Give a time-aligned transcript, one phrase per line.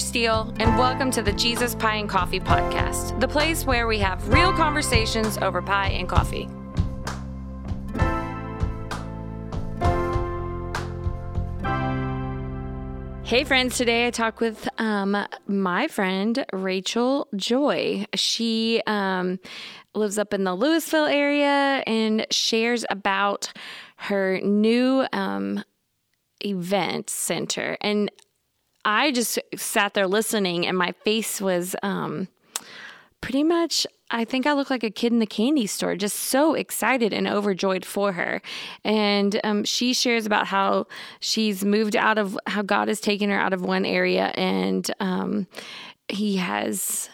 [0.00, 4.26] Steele, and welcome to the Jesus Pie and Coffee podcast, the place where we have
[4.28, 6.48] real conversations over pie and coffee.
[13.22, 15.16] Hey friends, today I talk with um,
[15.46, 18.06] my friend Rachel Joy.
[18.16, 19.38] She um,
[19.94, 23.52] lives up in the Lewisville area and shares about
[23.96, 25.62] her new um,
[26.44, 27.76] event center.
[27.80, 28.10] And
[28.84, 32.28] I just sat there listening, and my face was um,
[33.20, 36.54] pretty much I think I look like a kid in the candy store, just so
[36.54, 38.42] excited and overjoyed for her.
[38.84, 40.86] And um, she shares about how
[41.20, 45.46] she's moved out of, how God has taken her out of one area and um,
[46.08, 47.08] He has,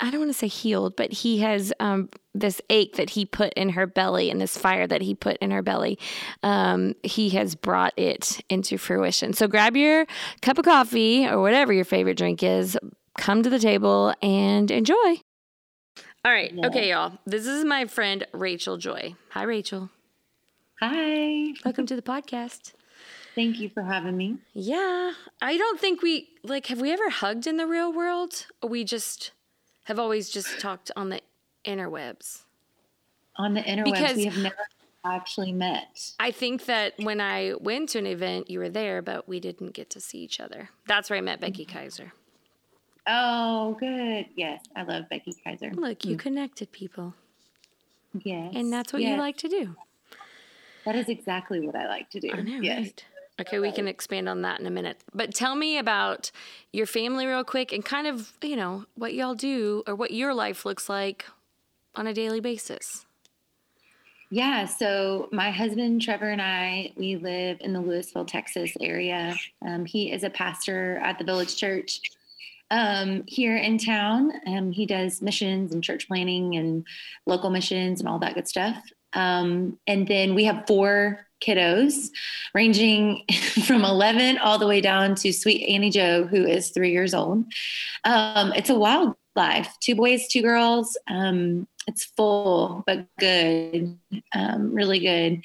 [0.00, 3.52] I don't want to say healed, but He has um, this ache that He put
[3.54, 5.98] in her belly and this fire that He put in her belly.
[6.42, 9.32] Um, he has brought it into fruition.
[9.32, 10.06] So grab your
[10.42, 12.78] cup of coffee or whatever your favorite drink is,
[13.18, 15.20] come to the table and enjoy.
[16.24, 16.52] All right.
[16.52, 16.66] Yeah.
[16.66, 17.18] Okay, y'all.
[17.26, 19.14] This is my friend Rachel Joy.
[19.30, 19.90] Hi, Rachel.
[20.80, 21.52] Hi.
[21.64, 22.72] Welcome to the podcast.
[23.34, 24.38] Thank you for having me.
[24.52, 25.12] Yeah.
[25.40, 28.46] I don't think we, like, have we ever hugged in the real world?
[28.62, 29.32] Or we just
[29.90, 31.20] have always just talked on the
[31.64, 32.42] interwebs?
[33.36, 33.84] On the interwebs.
[33.84, 34.66] Because we have never
[35.04, 36.12] actually met.
[36.20, 39.72] I think that when I went to an event, you were there, but we didn't
[39.72, 40.70] get to see each other.
[40.86, 41.76] That's where I met Becky mm-hmm.
[41.76, 42.12] Kaiser.
[43.08, 44.26] Oh, good.
[44.36, 45.72] Yes, I love Becky Kaiser.
[45.72, 46.20] Look, you mm.
[46.20, 47.14] connected people.
[48.12, 48.52] Yes.
[48.54, 49.10] And that's what yes.
[49.10, 49.74] you like to do.
[50.84, 52.30] That is exactly what I like to do.
[52.32, 52.78] I know, yes.
[52.78, 53.04] right?
[53.40, 54.98] Okay, we can expand on that in a minute.
[55.14, 56.30] But tell me about
[56.72, 60.34] your family real quick and kind of, you know, what y'all do or what your
[60.34, 61.24] life looks like
[61.94, 63.06] on a daily basis.
[64.32, 69.34] Yeah, so my husband Trevor and I, we live in the Lewisville, Texas area.
[69.66, 72.00] Um, he is a pastor at the Village Church
[72.70, 74.32] um, here in town.
[74.46, 76.86] Um, he does missions and church planting and
[77.26, 78.76] local missions and all that good stuff.
[79.14, 82.10] Um, and then we have four kiddos,
[82.54, 83.24] ranging
[83.66, 87.44] from 11 all the way down to sweet Annie Joe, who is three years old.
[88.04, 90.98] Um, it's a wild life two boys, two girls.
[91.08, 93.98] Um, it's full, but good,
[94.34, 95.42] um, really good.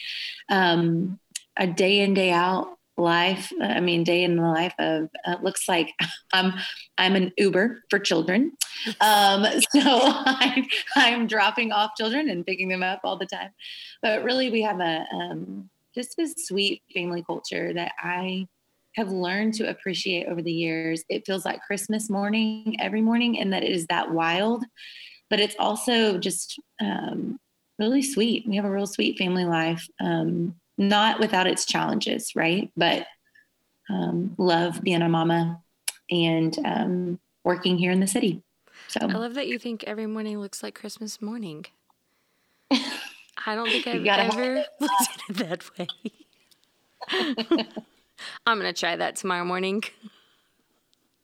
[0.50, 1.20] Um,
[1.58, 5.68] a day in, day out life i mean day in the life of uh, looks
[5.68, 5.94] like
[6.34, 6.54] i'm
[6.98, 8.54] i'm an uber for children
[9.02, 13.52] um, so I, i'm dropping off children and picking them up all the time
[14.02, 18.46] but really we have a um, just a sweet family culture that i
[18.96, 23.52] have learned to appreciate over the years it feels like christmas morning every morning and
[23.52, 24.64] that it is that wild
[25.30, 27.40] but it's also just um,
[27.80, 32.72] really sweet we have a real sweet family life um, not without its challenges, right?
[32.76, 33.08] But
[33.90, 35.62] um, love being a mama
[36.10, 38.44] and um, working here in the city.
[38.88, 41.66] So I love that you think every morning looks like Christmas morning.
[43.46, 45.88] I don't think I've ever looked at it that way.
[48.46, 49.84] I'm gonna try that tomorrow morning.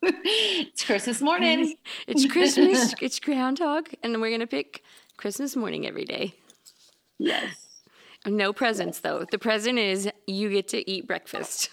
[0.03, 1.75] it's Christmas morning.
[2.07, 2.93] it's Christmas.
[3.01, 4.83] it's groundhog, and we're gonna pick
[5.17, 6.33] Christmas morning every day.
[7.17, 7.55] Yes.
[8.25, 9.25] No presents though.
[9.31, 11.69] The present is you get to eat breakfast.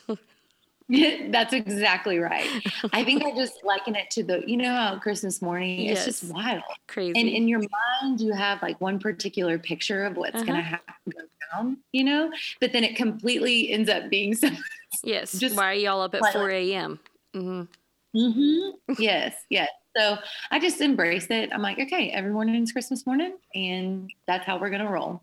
[0.88, 2.48] Yeah, that's exactly right.
[2.92, 6.06] I think I just liken it to the, you know, how Christmas morning, yes.
[6.06, 6.62] it's just wild.
[6.86, 7.18] Crazy.
[7.18, 7.60] And in your
[8.02, 10.44] mind, you have like one particular picture of what's uh-huh.
[10.44, 11.20] going to happen go
[11.52, 14.62] down, you know, but then it completely ends up being something.
[15.04, 15.32] Yes.
[15.38, 16.98] Just Why are y'all up at 4 a.m.?
[17.34, 18.18] Mm-hmm.
[18.18, 19.02] Mm-hmm.
[19.02, 19.34] yes.
[19.50, 19.68] Yes.
[19.96, 20.16] So
[20.50, 21.50] I just embrace it.
[21.52, 25.22] I'm like, okay, every morning is Christmas morning, and that's how we're going to roll.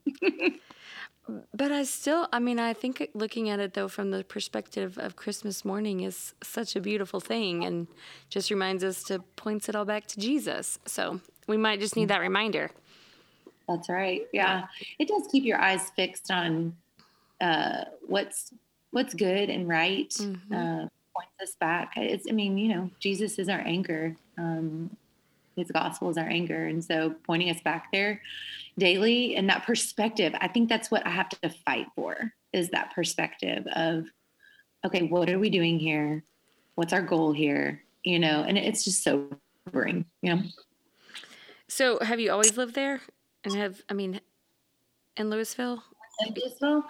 [1.54, 5.16] But I still, I mean, I think looking at it though from the perspective of
[5.16, 7.88] Christmas morning is such a beautiful thing and
[8.30, 10.78] just reminds us to points it all back to Jesus.
[10.86, 12.70] So we might just need that reminder.
[13.68, 14.28] That's right.
[14.34, 14.66] Yeah.
[15.00, 16.76] It does keep your eyes fixed on
[17.42, 18.54] uh, what's
[18.92, 20.10] what's good and right.
[20.10, 20.54] Mm-hmm.
[20.54, 21.94] Uh, points us back.
[21.96, 24.16] It's, I mean, you know, Jesus is our anchor.
[24.38, 24.96] Um,
[25.56, 26.66] his gospel is our anchor.
[26.66, 28.22] And so pointing us back there
[28.78, 32.94] daily and that perspective, I think that's what I have to fight for is that
[32.94, 34.06] perspective of,
[34.86, 36.24] okay, what are we doing here?
[36.76, 37.82] What's our goal here?
[38.04, 39.30] You know, and it's just so
[39.66, 40.42] sobering, you know.
[41.68, 43.02] So have you always lived there?
[43.44, 44.22] And have, I mean,
[45.18, 45.82] in Lewisville?
[46.26, 46.84] In Lewisville?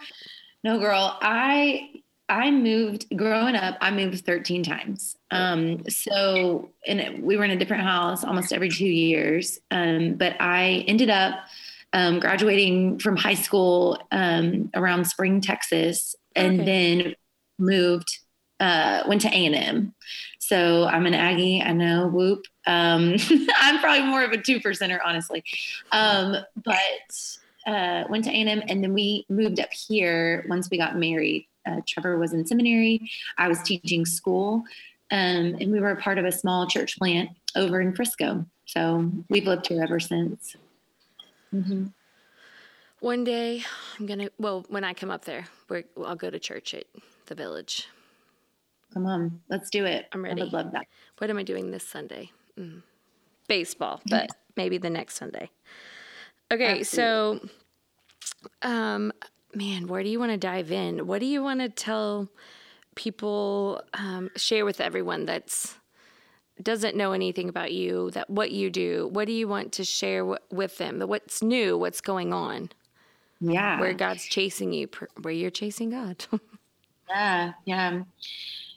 [0.64, 1.18] No, girl.
[1.22, 3.78] I I moved growing up.
[3.82, 5.16] I moved 13 times.
[5.30, 9.60] Um, so, and we were in a different house almost every two years.
[9.70, 11.46] Um, but I ended up
[11.96, 16.66] um, graduating from high school um, around Spring, Texas, and okay.
[16.66, 17.16] then
[17.58, 18.20] moved
[18.60, 19.94] uh, went to A&M.
[20.40, 21.62] So I'm an Aggie.
[21.62, 22.46] I know, whoop.
[22.68, 23.16] Um,
[23.58, 25.44] I'm probably more of a two percenter, honestly.
[25.92, 27.28] Um, but
[27.66, 31.48] uh, went to A&M and then we moved up here once we got married.
[31.66, 33.10] Uh, Trevor was in seminary.
[33.38, 34.64] I was teaching school.
[35.12, 38.46] Um, and we were a part of a small church plant over in Frisco.
[38.66, 40.56] So we've lived here ever since.
[41.56, 41.86] Mm-hmm.
[43.00, 43.64] One day,
[44.00, 44.30] I'm gonna.
[44.38, 45.46] Well, when I come up there,
[46.04, 46.86] I'll go to church at
[47.28, 47.88] the village.
[48.94, 50.08] Come on, let's do it.
[50.12, 50.42] I'm ready.
[50.42, 50.88] I would love that.
[51.18, 52.32] What am I doing this Sunday?
[52.58, 52.82] Mm.
[53.48, 55.50] Baseball, but maybe the next Sunday.
[56.52, 57.50] Okay, Absolutely.
[58.62, 59.12] so, um,
[59.54, 61.06] man, where do you want to dive in?
[61.08, 62.30] What do you want to tell
[62.96, 63.82] people?
[63.94, 65.76] Um, share with everyone that's
[66.62, 69.10] doesn't know anything about you, that what you do.
[69.12, 71.00] What do you want to share w- with them?
[71.02, 71.78] What's new?
[71.78, 72.70] What's going on?
[73.42, 74.88] Yeah, where God's chasing you,
[75.22, 76.26] where you're chasing God.
[77.10, 78.02] yeah, yeah.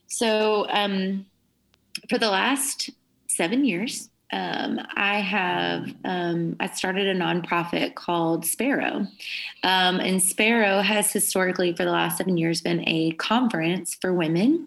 [0.08, 1.26] So, um,
[2.08, 2.90] for the last
[3.28, 9.06] seven years, um, I have um, I started a nonprofit called Sparrow,
[9.62, 14.66] um, and Sparrow has historically for the last seven years been a conference for women.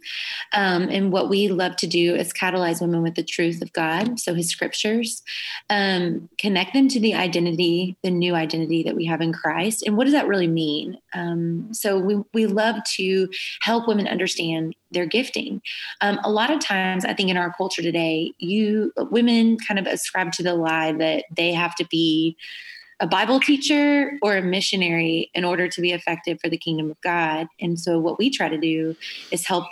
[0.54, 4.20] Um, and what we love to do is catalyze women with the truth of God,
[4.20, 5.22] so His scriptures,
[5.70, 9.96] um, connect them to the identity, the new identity that we have in Christ, and
[9.96, 10.98] what does that really mean?
[11.14, 13.30] Um, so we we love to
[13.62, 15.62] help women understand their gifting.
[16.02, 19.88] Um, a lot of times, I think in our culture today, you women kind of
[19.88, 22.38] ascribe to the lie that they have to be
[23.00, 27.02] a Bible teacher or a missionary in order to be effective for the kingdom of
[27.02, 27.48] God.
[27.60, 28.96] And so, what we try to do
[29.32, 29.66] is help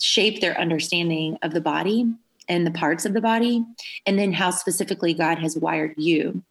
[0.00, 2.12] shape their understanding of the body
[2.48, 3.64] and the parts of the body,
[4.06, 6.42] and then how specifically God has wired you,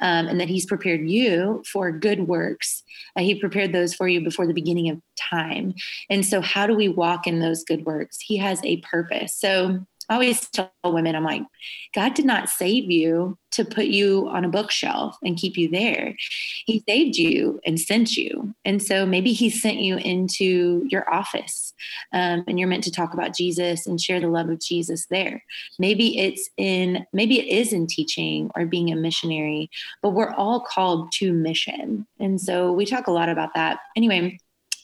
[0.00, 2.82] um, and that He's prepared you for good works.
[3.16, 5.74] Uh, he prepared those for you before the beginning of time.
[6.10, 8.18] And so, how do we walk in those good works?
[8.20, 9.34] He has a purpose.
[9.34, 11.42] So, I always tell women, I'm like,
[11.94, 16.14] God did not save you to put you on a bookshelf and keep you there.
[16.64, 18.54] He saved you and sent you.
[18.64, 21.74] And so maybe He sent you into your office
[22.14, 25.44] um, and you're meant to talk about Jesus and share the love of Jesus there.
[25.78, 29.70] Maybe it's in, maybe it is in teaching or being a missionary,
[30.02, 32.06] but we're all called to mission.
[32.18, 33.80] And so we talk a lot about that.
[33.94, 34.38] Anyway,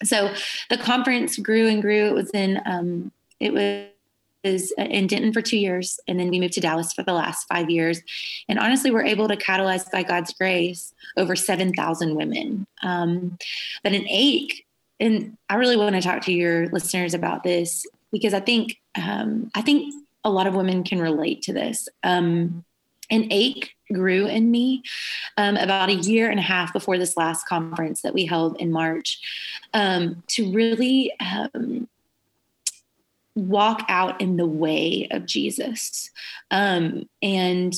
[0.07, 0.33] so
[0.71, 2.07] the conference grew and grew.
[2.07, 6.55] It was in, um, it was in Denton for two years, and then we moved
[6.55, 8.01] to Dallas for the last five years.
[8.49, 12.67] And honestly, we're able to catalyze by God's grace over 7,000 women.
[12.83, 13.39] Um,
[13.83, 14.65] but in AIC,
[15.01, 19.51] and I really want to talk to your listeners about this because I think um,
[19.55, 19.93] I think
[20.23, 21.89] a lot of women can relate to this.
[22.03, 22.65] Um,
[23.11, 24.83] and ache grew in me
[25.37, 28.73] um, about a year and a half before this last conference that we held in
[28.73, 29.21] March
[29.75, 31.89] um, to really um,
[33.35, 36.11] walk out in the way of Jesus.
[36.51, 37.75] Um, and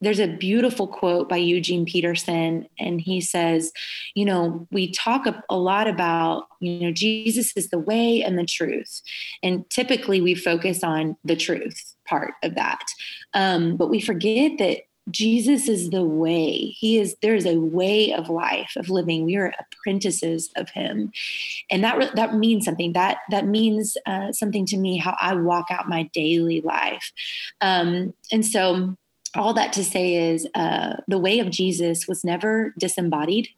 [0.00, 3.72] there's a beautiful quote by Eugene Peterson, and he says,
[4.16, 8.44] You know, we talk a, lot about, you know, Jesus is the way and the
[8.44, 9.00] truth.
[9.44, 12.84] And typically we focus on the truth part of that.
[13.34, 16.76] Um, but we forget that Jesus is the way.
[16.78, 19.24] He is there's a way of life of living.
[19.24, 21.10] We are apprentices of him.
[21.70, 22.92] And that that means something.
[22.92, 27.12] That that means uh, something to me how I walk out my daily life.
[27.60, 28.96] Um, and so
[29.34, 33.48] all that to say is uh, the way of Jesus was never disembodied.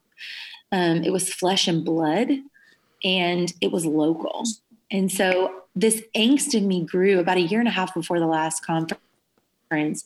[0.73, 2.31] Um, it was flesh and blood
[3.05, 4.45] and it was local.
[4.95, 8.29] And so this angst in me grew about a year and a half before the
[8.29, 10.05] last conference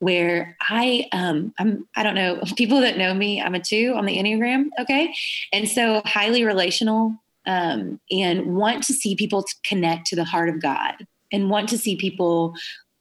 [0.00, 4.06] where I um I'm I don't know people that know me I'm a 2 on
[4.06, 5.14] the Enneagram okay?
[5.52, 7.14] And so highly relational
[7.46, 11.78] um and want to see people connect to the heart of God and want to
[11.78, 12.54] see people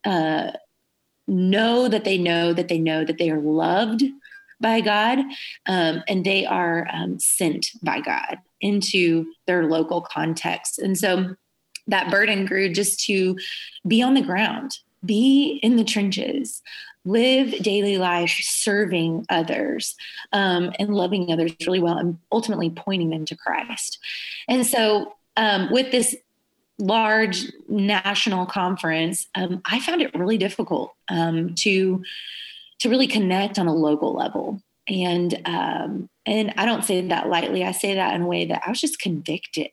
[0.06, 0.52] uh
[1.28, 4.04] know that they know that they know that they are loved
[4.60, 5.20] by God
[5.66, 10.80] um, and they are um, sent by God into their local context.
[10.80, 11.36] And so
[11.88, 13.38] that burden grew just to
[13.88, 16.62] be on the ground be in the trenches
[17.04, 19.96] live daily life serving others
[20.32, 24.00] um, and loving others really well and ultimately pointing them to christ.
[24.48, 26.16] And so um, with this
[26.80, 32.02] large national conference um, i found it really difficult um, to
[32.84, 34.62] to really connect on a local level.
[34.90, 38.62] And um, and i don't say that lightly i say that in a way that
[38.66, 39.72] i was just convicted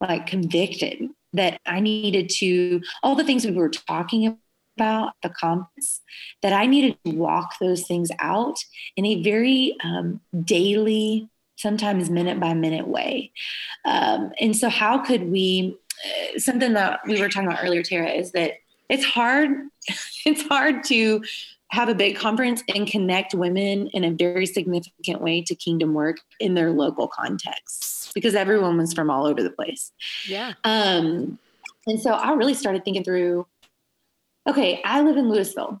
[0.00, 4.38] like convicted that i needed to all the things we were talking
[4.76, 6.00] about the compass
[6.42, 8.56] that I needed to walk those things out
[8.96, 13.30] in a very um, daily, sometimes minute by minute way.
[13.84, 15.76] Um, and so, how could we
[16.38, 18.54] something that we were talking about earlier, Tara, is that
[18.88, 19.50] it's hard.
[20.26, 21.24] It's hard to
[21.70, 26.18] have a big conference and connect women in a very significant way to kingdom work
[26.40, 29.92] in their local contexts because everyone was from all over the place.
[30.26, 30.54] Yeah.
[30.64, 31.38] Um,
[31.86, 33.46] and so I really started thinking through
[34.48, 35.80] okay, I live in Lewisville,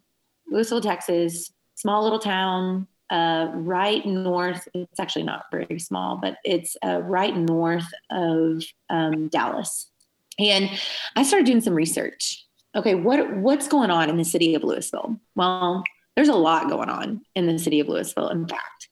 [0.52, 4.68] Lewisville, Texas, small little town, uh, right north.
[4.74, 9.90] It's actually not very small, but it's uh, right north of um, Dallas.
[10.38, 10.70] And
[11.16, 12.46] I started doing some research.
[12.76, 15.18] Okay, what what's going on in the city of Lewisville?
[15.34, 15.82] Well,
[16.14, 18.30] there's a lot going on in the city of Lewisville.
[18.30, 18.88] In fact,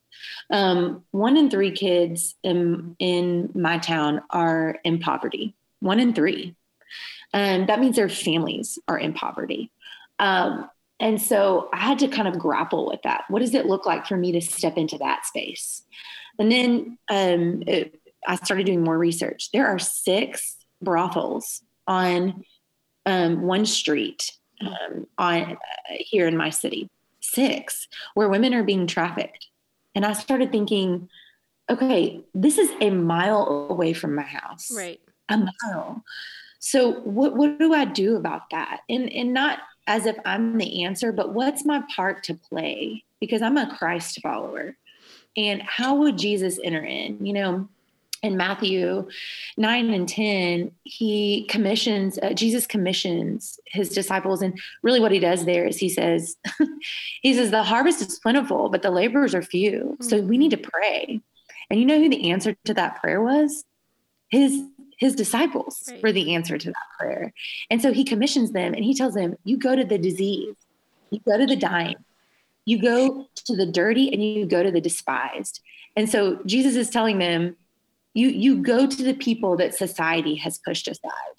[0.50, 5.54] um, one in three kids in in my town are in poverty.
[5.80, 6.56] One in three.
[7.32, 9.70] And that means their families are in poverty.
[10.18, 10.68] Um,
[10.99, 13.25] and so I had to kind of grapple with that.
[13.28, 15.82] What does it look like for me to step into that space?
[16.38, 19.50] And then um, it, I started doing more research.
[19.52, 22.44] There are six brothels on
[23.07, 25.57] um, one street um, on uh,
[25.88, 26.88] here in my city,
[27.21, 29.47] six where women are being trafficked.
[29.95, 31.09] And I started thinking,
[31.71, 34.71] okay, this is a mile away from my house.
[34.75, 35.00] Right.
[35.28, 36.02] A mile.
[36.59, 38.81] So what what do I do about that?
[38.88, 43.05] And and not as if I'm the answer, but what's my part to play?
[43.21, 44.76] Because I'm a Christ follower.
[45.37, 47.25] And how would Jesus enter in?
[47.25, 47.69] You know,
[48.22, 49.08] in Matthew
[49.56, 54.42] 9 and 10, he commissions, uh, Jesus commissions his disciples.
[54.42, 56.37] And really, what he does there is he says,
[57.22, 59.96] he says, the harvest is plentiful, but the laborers are few.
[60.00, 60.04] Mm-hmm.
[60.04, 61.20] So we need to pray.
[61.70, 63.64] And you know who the answer to that prayer was?
[64.28, 64.62] His
[64.98, 66.00] his disciples right.
[66.00, 67.32] for the answer to that prayer.
[67.70, 70.56] And so he commissions them and he tells them, You go to the disease,
[71.10, 71.96] you go to the dying,
[72.64, 75.60] you go to the dirty, and you go to the despised.
[75.96, 77.56] And so Jesus is telling them,
[78.18, 81.37] you, you go to the people that society has pushed aside.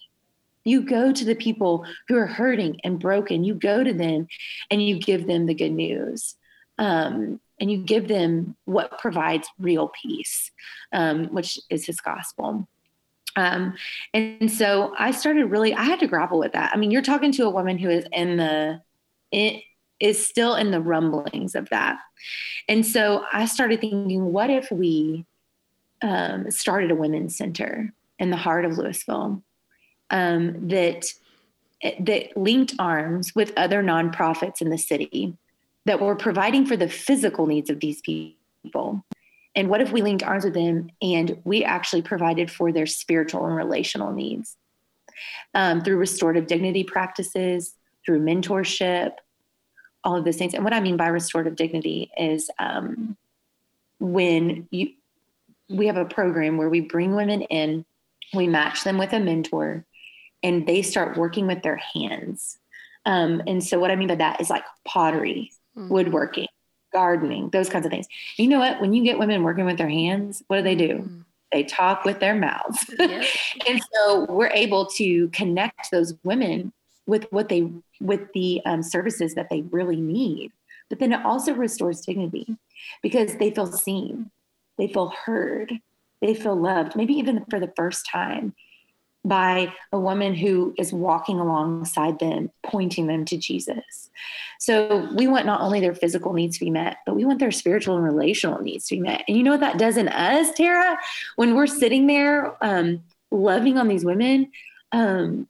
[0.64, 3.44] You go to the people who are hurting and broken.
[3.44, 4.28] You go to them
[4.72, 6.36] and you give them the good news.
[6.78, 10.52] Um, and you give them what provides real peace,
[10.94, 12.66] um, which is his gospel.
[13.36, 13.74] Um,
[14.14, 16.72] and so I started really, I had to grapple with that.
[16.74, 18.82] I mean, you're talking to a woman who is in the,
[19.34, 19.64] it
[20.00, 22.00] is still in the rumblings of that.
[22.70, 25.26] And so I started thinking, what if we
[26.02, 29.42] um, started a women's center in the heart of Lewisville
[30.10, 31.06] um, that
[32.00, 35.34] that linked arms with other nonprofits in the city
[35.86, 39.06] that were providing for the physical needs of these people
[39.56, 43.46] and what if we linked arms with them and we actually provided for their spiritual
[43.46, 44.56] and relational needs
[45.54, 47.76] um, through restorative dignity practices,
[48.06, 49.14] through mentorship,
[50.04, 50.54] all of those things.
[50.54, 53.18] And what I mean by restorative dignity is um,
[54.00, 54.92] when you
[55.70, 57.86] we have a program where we bring women in,
[58.34, 59.86] we match them with a mentor,
[60.44, 62.58] and they start working with their hands.
[63.06, 65.90] Um, and so, what I mean by that is like pottery, mm-hmm.
[65.90, 66.48] woodworking,
[66.92, 68.08] gardening, those kinds of things.
[68.38, 68.82] You know what?
[68.82, 71.00] When you get women working with their hands, what do they do?
[71.00, 71.26] Mm.
[71.52, 72.86] They talk with their mouths.
[73.00, 73.24] Yeah.
[73.68, 76.74] and so we're able to connect those women
[77.08, 80.52] with what they with the um, services that they really need.
[80.90, 82.58] But then it also restores dignity
[83.02, 84.32] because they feel seen,
[84.80, 85.74] they feel heard,
[86.22, 88.56] they feel loved, maybe even for the first time
[89.26, 94.10] by a woman who is walking alongside them, pointing them to Jesus.
[94.60, 97.52] So we want not only their physical needs to be met, but we want their
[97.52, 99.26] spiritual and relational needs to be met.
[99.28, 100.98] And you know what that does in us, Tara?
[101.36, 104.52] When we're sitting there um, loving on these women,
[104.94, 105.48] um,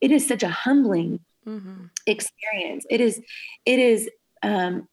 [0.00, 1.84] it is such a humbling mm-hmm.
[2.06, 2.84] experience.
[2.90, 3.20] It is,
[3.64, 4.10] it is,
[4.42, 4.88] um,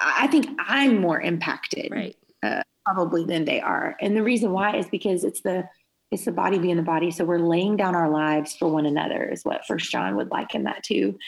[0.00, 1.90] I think I'm more impacted.
[1.90, 2.16] Right.
[2.40, 3.96] Uh, probably than they are.
[4.00, 5.68] And the reason why is because it's the
[6.10, 7.10] it's the body being the body.
[7.10, 10.64] So we're laying down our lives for one another is what First John would liken
[10.64, 11.18] that to.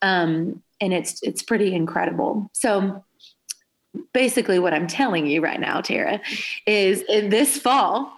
[0.00, 2.50] Um, and it's it's pretty incredible.
[2.54, 3.04] So
[4.14, 6.20] basically what I'm telling you right now, Tara,
[6.66, 8.12] is this fall,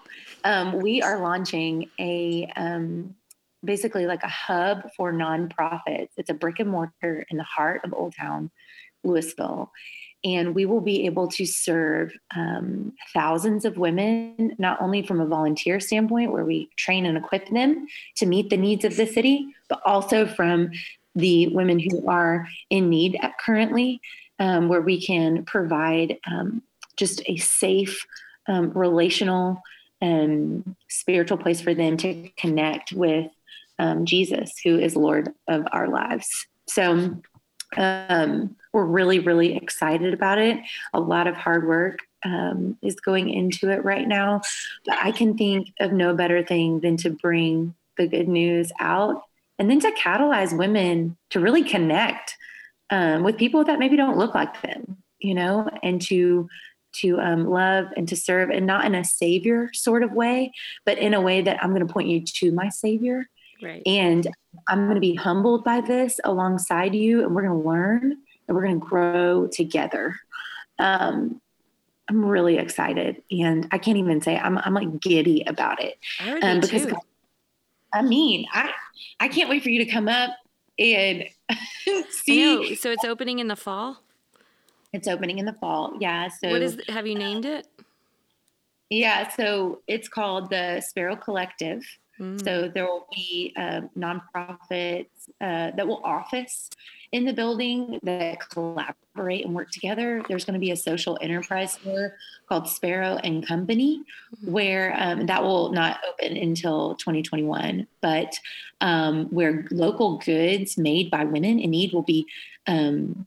[0.44, 3.14] um, we are launching a um,
[3.64, 6.10] basically like a hub for nonprofits.
[6.16, 8.50] It's a brick and mortar in the heart of Old Town,
[9.04, 9.70] Lewisville
[10.24, 15.26] and we will be able to serve um, thousands of women, not only from a
[15.26, 17.86] volunteer standpoint, where we train and equip them
[18.16, 20.70] to meet the needs of the city, but also from
[21.14, 24.00] the women who are in need currently,
[24.38, 26.62] um, where we can provide um,
[26.96, 28.06] just a safe,
[28.48, 29.60] um, relational,
[30.00, 33.30] and spiritual place for them to connect with
[33.78, 36.46] um, Jesus, who is Lord of our lives.
[36.68, 37.20] So,
[37.76, 40.58] um, we're really, really excited about it.
[40.92, 44.40] A lot of hard work um, is going into it right now.
[44.86, 49.22] But I can think of no better thing than to bring the good news out
[49.58, 52.36] and then to catalyze women to really connect
[52.90, 56.48] um, with people that maybe don't look like them, you know, and to
[56.94, 60.52] to um, love and to serve, and not in a savior sort of way,
[60.84, 63.26] but in a way that I'm going to point you to my savior.
[63.62, 63.82] Right.
[63.86, 64.28] And
[64.68, 68.56] I'm going to be humbled by this alongside you, and we're going to learn and
[68.56, 70.16] we're going to grow together.
[70.78, 71.40] Um,
[72.08, 75.98] I'm really excited, and I can't even say I'm I'm like giddy about it.
[76.20, 76.96] I um, because too.
[77.92, 78.72] I mean, I
[79.20, 80.30] I can't wait for you to come up
[80.78, 81.24] and
[82.10, 82.74] see.
[82.74, 84.02] So it's opening in the fall.
[84.92, 85.96] It's opening in the fall.
[86.00, 86.28] Yeah.
[86.28, 86.80] So what is?
[86.88, 87.66] Have you named it?
[88.90, 89.28] Yeah.
[89.28, 91.82] So it's called the Sparrow Collective.
[92.20, 92.42] Mm.
[92.44, 95.06] So there will be uh, nonprofits
[95.40, 96.68] uh, that will office
[97.12, 100.22] in the building that collaborate and work together.
[100.28, 102.16] There's going to be a social enterprise store
[102.48, 104.02] called Sparrow and Company,
[104.34, 104.50] mm-hmm.
[104.50, 108.34] where um, that will not open until 2021, but
[108.80, 112.26] um, where local goods made by women in need will be
[112.66, 113.26] um,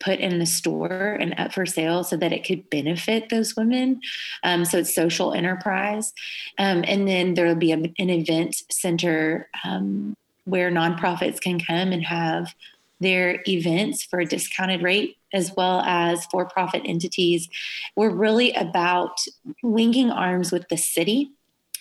[0.00, 4.00] put in the store and up for sale so that it could benefit those women.
[4.42, 6.12] Um, so it's social enterprise.
[6.58, 11.92] Um, and then there will be a, an event center um, where nonprofits can come
[11.92, 12.54] and have
[13.00, 17.48] their events for a discounted rate as well as for profit entities.
[17.94, 19.18] We're really about
[19.62, 21.30] linking arms with the city.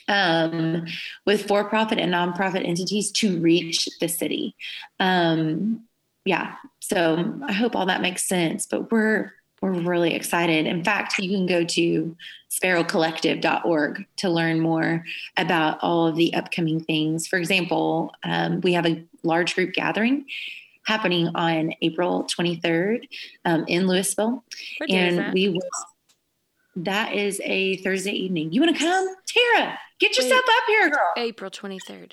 [0.07, 0.85] Um,
[1.25, 4.55] with for profit and nonprofit entities to reach the city.
[4.99, 5.85] Um,
[6.25, 8.67] yeah, so I hope all that makes sense.
[8.67, 10.67] But we're we're really excited.
[10.67, 12.15] In fact, you can go to
[12.51, 15.03] sparrowcollective.org to learn more
[15.37, 17.25] about all of the upcoming things.
[17.25, 20.25] For example, um, we have a large group gathering
[20.85, 23.07] happening on April 23rd
[23.43, 24.41] um, in Lewisville.
[24.89, 25.59] and we will,
[26.77, 28.51] that is a Thursday evening.
[28.51, 29.07] You want to come?
[29.27, 31.13] Tara, get yourself Wait, up here, girl.
[31.17, 32.11] April 23rd.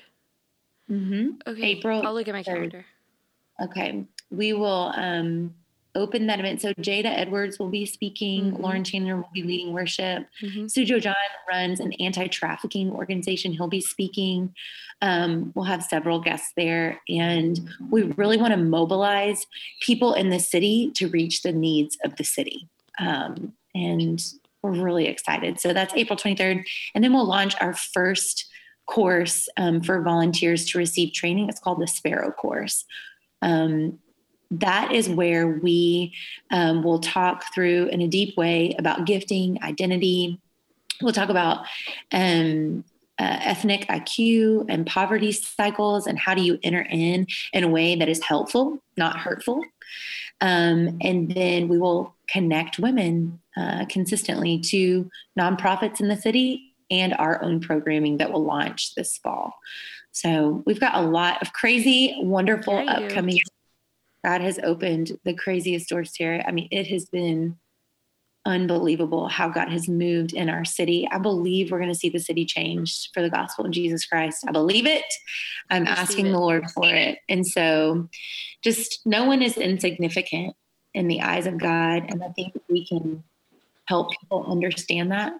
[0.89, 1.27] Mm-hmm.
[1.47, 1.63] Okay.
[1.63, 2.05] April.
[2.05, 2.45] I'll look at my 3rd.
[2.45, 2.85] calendar.
[3.61, 4.05] Okay.
[4.29, 5.53] We will um,
[5.95, 6.61] open that event.
[6.61, 8.51] So Jada Edwards will be speaking.
[8.51, 8.63] Mm-hmm.
[8.63, 10.27] Lauren Chandler will be leading worship.
[10.41, 10.65] Mm-hmm.
[10.65, 11.15] Sujo John
[11.49, 13.53] runs an anti-trafficking organization.
[13.53, 14.53] He'll be speaking.
[15.01, 19.45] Um, we'll have several guests there, and we really want to mobilize
[19.81, 22.67] people in the city to reach the needs of the city.
[22.99, 24.23] Um, and
[24.61, 25.59] we're really excited.
[25.59, 26.63] So that's April 23rd,
[26.95, 28.45] and then we'll launch our first
[28.85, 31.49] course um, for volunteers to receive training.
[31.49, 32.85] It's called the Sparrow Course.
[33.41, 33.99] Um,
[34.59, 36.13] that is where we
[36.51, 40.39] um, will talk through in a deep way about gifting, identity.
[41.01, 41.65] We'll talk about
[42.11, 42.83] um,
[43.19, 47.95] uh, ethnic IQ and poverty cycles and how do you enter in in a way
[47.95, 49.61] that is helpful, not hurtful.
[50.41, 57.13] Um, and then we will connect women uh, consistently to nonprofits in the city and
[57.13, 59.53] our own programming that will launch this fall.
[60.11, 63.39] So we've got a lot of crazy, wonderful yeah, upcoming
[64.23, 66.43] God has opened the craziest doors here.
[66.47, 67.57] I mean, it has been
[68.45, 71.07] unbelievable how God has moved in our city.
[71.11, 74.43] I believe we're going to see the city changed for the gospel of Jesus Christ.
[74.47, 75.05] I believe it.
[75.69, 76.31] I'm asking it.
[76.31, 77.19] the Lord for it.
[77.29, 78.09] And so
[78.63, 80.55] just no one is insignificant
[80.93, 82.03] in the eyes of God.
[82.09, 83.23] And I think we can
[83.85, 85.33] help people understand that,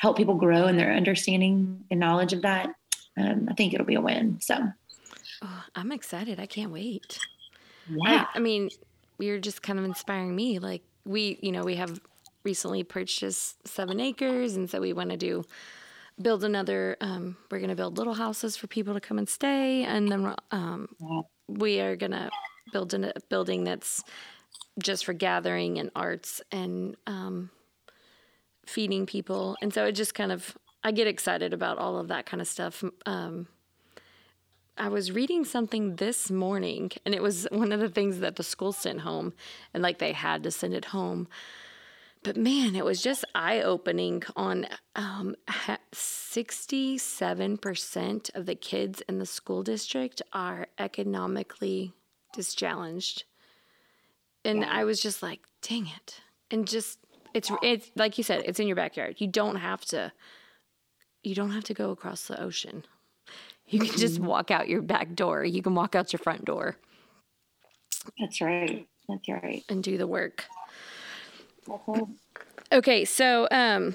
[0.00, 2.70] help people grow in their understanding and knowledge of that.
[3.16, 4.38] Um, I think it'll be a win.
[4.40, 4.56] So
[5.42, 6.38] oh, I'm excited.
[6.38, 7.18] I can't wait.
[7.90, 8.26] Yeah.
[8.32, 8.70] I, I mean,
[9.18, 10.58] you're just kind of inspiring me.
[10.58, 12.00] Like we, you know, we have
[12.44, 15.44] recently purchased seven acres, and so we want to do
[16.20, 16.96] build another.
[17.00, 20.34] Um, we're going to build little houses for people to come and stay, and then
[20.50, 20.88] um,
[21.48, 22.30] we are going to
[22.72, 24.02] build a building that's
[24.78, 27.50] just for gathering and arts and um,
[28.66, 29.56] feeding people.
[29.62, 32.46] And so it just kind of I get excited about all of that kind of
[32.46, 32.84] stuff.
[33.04, 33.48] Um,
[34.78, 38.42] I was reading something this morning, and it was one of the things that the
[38.42, 39.32] school sent home,
[39.74, 41.28] and like they had to send it home.
[42.22, 45.36] But man, it was just eye opening on um,
[45.92, 51.92] 67% of the kids in the school district are economically
[52.32, 53.24] dischallenged.
[54.44, 56.20] And I was just like, dang it.
[56.50, 56.98] And just,
[57.34, 59.16] it's, it's like you said, it's in your backyard.
[59.18, 60.12] You don't have to,
[61.22, 62.84] you don't have to go across the ocean.
[63.68, 65.44] You can just walk out your back door.
[65.44, 66.76] You can walk out your front door.
[68.18, 68.86] That's right.
[69.08, 69.64] That's right.
[69.68, 70.44] And do the work.
[72.72, 73.94] Okay, so um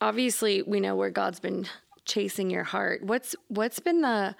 [0.00, 1.66] obviously we know where God's been
[2.04, 3.02] chasing your heart.
[3.02, 4.36] What's what's been the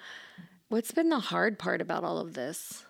[0.69, 2.85] what's been the hard part about all of this?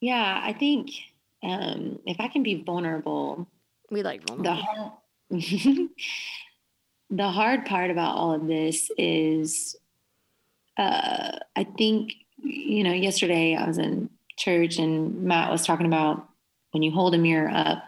[0.00, 0.90] Yeah, I think
[1.42, 3.48] um if I can be vulnerable.
[3.90, 5.02] We like vulnerable.
[5.30, 5.88] The
[7.10, 9.76] the hard part about all of this is
[10.78, 16.28] uh, I think, you know, yesterday I was in church and Matt was talking about
[16.70, 17.82] when you hold a mirror up,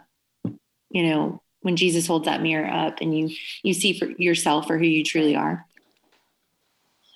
[0.89, 3.29] you know, when Jesus holds that mirror up and you
[3.63, 5.65] you see for yourself for who you truly are.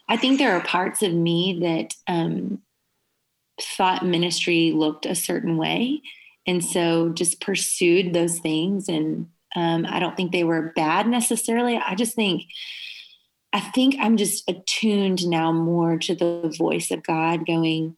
[0.08, 2.62] I think there are parts of me that um,
[3.60, 6.02] thought ministry looked a certain way,
[6.46, 8.88] and so just pursued those things.
[8.88, 11.78] And um, I don't think they were bad necessarily.
[11.78, 12.44] I just think
[13.54, 17.96] I think I'm just attuned now more to the voice of God going,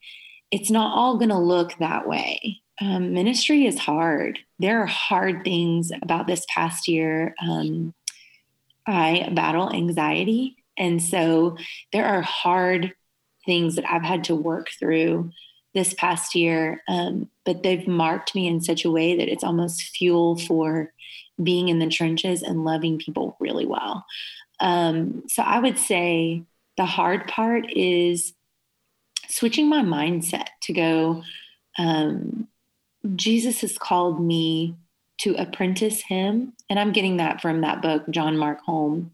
[0.51, 2.61] it's not all going to look that way.
[2.79, 4.37] Um, ministry is hard.
[4.59, 7.33] There are hard things about this past year.
[7.41, 7.95] Um,
[8.85, 10.57] I battle anxiety.
[10.77, 11.57] And so
[11.91, 12.93] there are hard
[13.47, 15.31] things that I've had to work through
[15.73, 19.81] this past year, um, but they've marked me in such a way that it's almost
[19.81, 20.93] fuel for
[21.41, 24.05] being in the trenches and loving people really well.
[24.59, 26.43] Um, so I would say
[26.77, 28.33] the hard part is
[29.29, 31.23] switching my mindset to go,
[31.77, 32.47] um,
[33.15, 34.75] Jesus has called me
[35.19, 36.53] to apprentice him.
[36.69, 39.05] And I'm getting that from that book, John Mark Comer.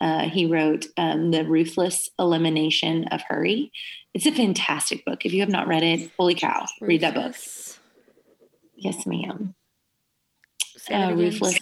[0.00, 3.72] Uh, he wrote um, The Ruthless Elimination of Hurry.
[4.14, 5.26] It's a fantastic book.
[5.26, 7.34] If you have not read it, holy cow, read that book.
[8.76, 9.54] Yes, ma'am.
[10.90, 11.57] Uh, ruthless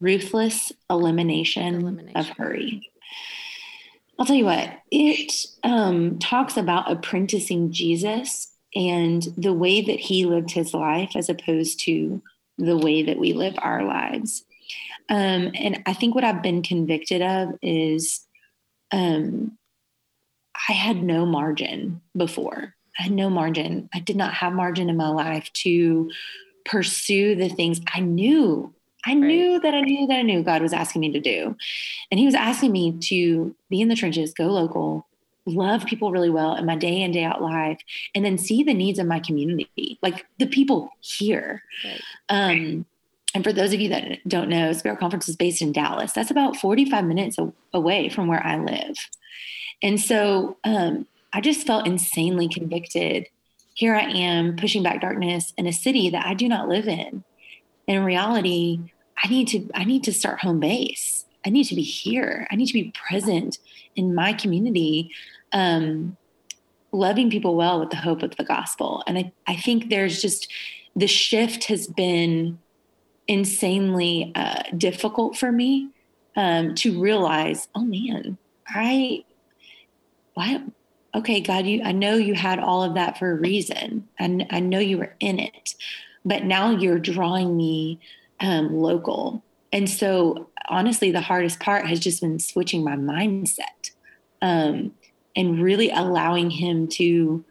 [0.00, 2.90] ruthless elimination, elimination, of hurry.
[4.18, 5.32] I'll tell you what, it
[5.62, 11.80] um, talks about apprenticing Jesus and the way that he lived his life as opposed
[11.80, 12.20] to
[12.58, 14.44] the way that we live our lives.
[15.08, 18.26] Um, and I think what I've been convicted of is
[18.90, 19.56] um,
[20.68, 22.74] I had no margin before.
[22.98, 23.88] I had no margin.
[23.94, 26.10] I did not have margin in my life to
[26.64, 28.74] pursue the things I knew
[29.06, 29.18] I right.
[29.18, 31.56] knew that I knew that I knew God was asking me to do.
[32.10, 35.06] And He was asking me to be in the trenches, go local,
[35.46, 37.78] love people really well in my day in, day out life,
[38.14, 41.62] and then see the needs of my community, like the people here.
[41.84, 42.02] Right.
[42.28, 42.86] Um,
[43.34, 46.12] and for those of you that don't know, Sparrow Conference is based in Dallas.
[46.12, 47.36] That's about 45 minutes
[47.72, 48.96] away from where I live.
[49.82, 53.28] And so um, I just felt insanely convicted.
[53.74, 57.22] Here I am pushing back darkness in a city that I do not live in
[57.88, 58.78] in reality
[59.24, 61.24] i need to i need to start home base.
[61.44, 62.46] I need to be here.
[62.50, 63.58] I need to be present
[63.96, 65.12] in my community
[65.52, 66.16] um,
[66.92, 69.02] loving people well with the hope of the gospel.
[69.06, 70.52] And I, I think there's just
[70.96, 72.58] the shift has been
[73.26, 75.88] insanely uh, difficult for me
[76.36, 79.24] um, to realize oh man i
[80.34, 80.62] why
[81.14, 84.08] okay god you i know you had all of that for a reason.
[84.18, 85.74] And I know you were in it
[86.28, 87.98] but now you're drawing me
[88.40, 89.42] um, local.
[89.72, 93.92] And so, honestly, the hardest part has just been switching my mindset
[94.42, 94.92] um,
[95.34, 97.44] and really allowing Him to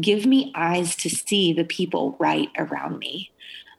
[0.00, 3.32] give me eyes to see the people right around me.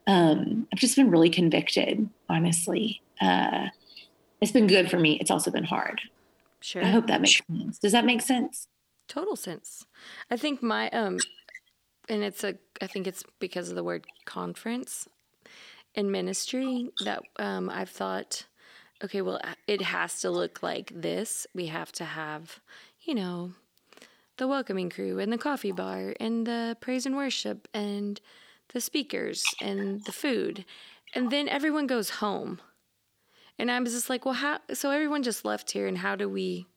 [0.05, 3.01] Um, I've just been really convicted, honestly.
[3.21, 3.67] Uh,
[4.41, 5.17] it's been good for me.
[5.19, 6.01] It's also been hard.
[6.59, 6.83] Sure.
[6.83, 7.79] I hope that makes sense.
[7.79, 8.67] Does that make sense?
[9.07, 9.85] Total sense.
[10.29, 11.19] I think my um
[12.09, 15.07] and it's a I think it's because of the word conference
[15.93, 18.45] in ministry that um, I've thought,
[19.03, 21.47] okay, well, it has to look like this.
[21.53, 22.59] We have to have,
[23.01, 23.53] you know,
[24.37, 28.19] the welcoming crew and the coffee bar and the praise and worship and
[28.73, 30.65] the speakers and the food.
[31.13, 32.59] And then everyone goes home.
[33.57, 34.59] And I was just like, well, how?
[34.73, 36.67] So everyone just left here, and how do we,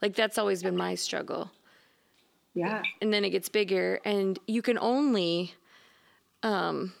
[0.00, 1.50] like, that's always been my struggle.
[2.54, 2.82] Yeah.
[3.00, 5.54] And then it gets bigger and you can only
[6.42, 6.92] um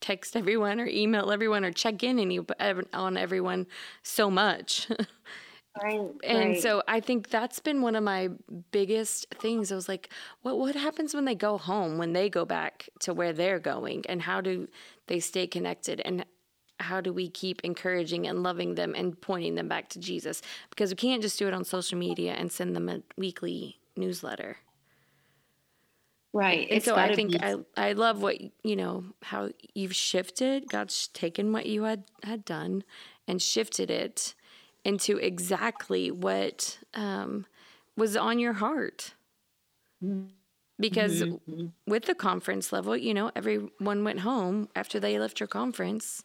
[0.00, 2.40] text everyone or email everyone or check in any,
[2.92, 3.66] on everyone
[4.02, 4.88] so much.
[5.80, 6.60] Right, and right.
[6.60, 8.30] so I think that's been one of my
[8.72, 9.70] biggest things.
[9.70, 13.14] I was like, what what happens when they go home, when they go back to
[13.14, 14.66] where they're going, and how do
[15.06, 16.26] they stay connected, and
[16.80, 20.42] how do we keep encouraging and loving them and pointing them back to Jesus?
[20.70, 24.56] Because we can't just do it on social media and send them a weekly newsletter.
[26.32, 26.68] Right.
[26.70, 27.40] And so I think be...
[27.40, 30.68] I I love what you know how you've shifted.
[30.68, 32.84] God's taken what you had had done
[33.26, 34.34] and shifted it
[34.84, 37.46] into exactly what um,
[37.96, 39.14] was on your heart.
[40.78, 41.66] Because mm-hmm.
[41.86, 46.24] with the conference level, you know, everyone went home after they left your conference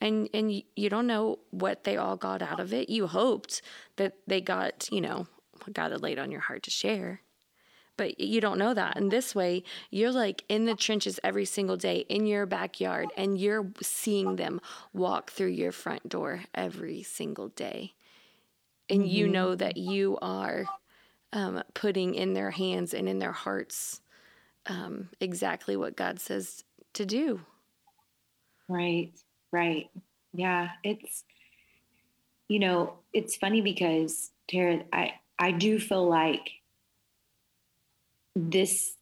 [0.00, 2.88] and and you don't know what they all got out of it.
[2.88, 3.62] You hoped
[3.96, 5.26] that they got, you know,
[5.72, 7.20] God had laid on your heart to share.
[8.00, 8.96] but you don't know that.
[8.96, 13.38] And this way, you're like in the trenches every single day in your backyard, and
[13.38, 14.58] you're seeing them
[14.94, 17.92] walk through your front door every single day.
[18.88, 19.10] And mm-hmm.
[19.10, 20.64] you know that you are
[21.34, 24.00] um, putting in their hands and in their hearts
[24.64, 27.42] um, exactly what God says to do.
[28.66, 29.12] Right,
[29.52, 29.90] right.
[30.32, 31.24] Yeah, it's,
[32.48, 36.50] you know, it's funny because, Tara, I, I do feel like
[38.36, 38.92] this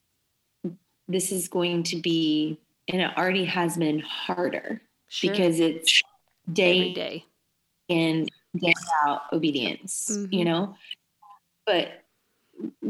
[1.09, 5.31] this is going to be and it already has been harder sure.
[5.31, 6.01] because it's
[6.51, 7.24] day Every day
[7.90, 8.74] and day
[9.05, 10.33] out obedience mm-hmm.
[10.33, 10.77] you know
[11.66, 12.05] but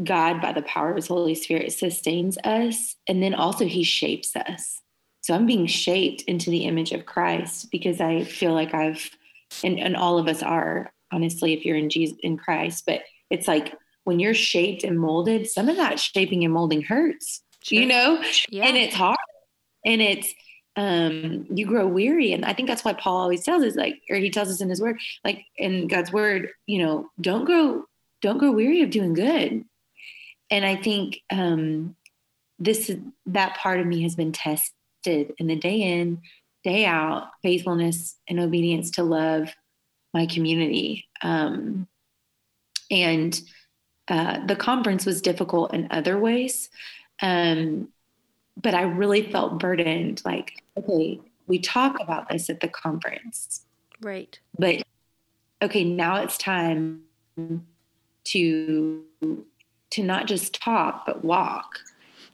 [0.04, 4.34] god by the power of his holy spirit sustains us and then also he shapes
[4.36, 4.80] us
[5.20, 9.10] so i'm being shaped into the image of christ because i feel like i've
[9.64, 13.48] and, and all of us are honestly if you're in jesus in christ but it's
[13.48, 17.80] like when you're shaped and molded, some of that shaping and molding hurts, sure.
[17.80, 18.66] you know, yeah.
[18.66, 19.18] and it's hard
[19.84, 20.32] and it's,
[20.76, 22.32] um, you grow weary.
[22.32, 24.68] And I think that's why Paul always tells us like, or he tells us in
[24.68, 27.84] his word, like in God's word, you know, don't grow,
[28.22, 29.64] don't grow weary of doing good.
[30.50, 31.96] And I think, um,
[32.58, 32.90] this,
[33.26, 36.22] that part of me has been tested in the day in,
[36.64, 39.54] day out, faithfulness and obedience to love
[40.14, 41.06] my community.
[41.22, 41.86] Um,
[42.90, 43.40] and
[44.08, 46.70] uh, the conference was difficult in other ways.
[47.20, 47.88] Um,
[48.60, 53.64] but I really felt burdened like, okay, we talk about this at the conference.
[54.00, 54.38] Right.
[54.58, 54.82] But
[55.62, 57.02] okay, now it's time
[58.24, 59.04] to
[59.90, 61.78] to not just talk but walk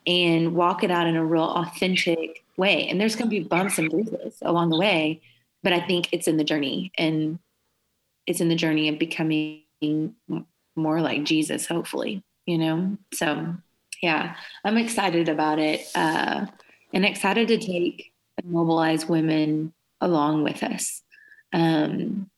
[0.07, 2.88] and walk it out in a real authentic way.
[2.88, 5.23] And there's going to be bumps and bruises along the way,
[5.62, 7.38] but I think it's in the journey and
[8.27, 9.63] it's in the journey of becoming
[10.77, 12.97] more like Jesus, hopefully, you know?
[13.12, 13.55] So,
[14.03, 16.47] yeah, I'm excited about it uh,
[16.92, 21.03] and excited to take and mobilize women along with us
[21.53, 22.31] um,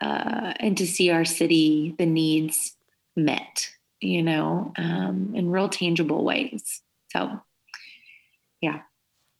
[0.00, 2.76] uh, and to see our city, the needs
[3.16, 3.68] met,
[4.00, 6.82] you know, um, in real tangible ways.
[7.12, 7.40] So,
[8.60, 8.82] yeah.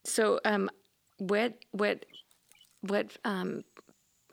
[0.04, 0.68] So, um,
[1.18, 2.04] what, what,
[2.80, 3.64] what, um,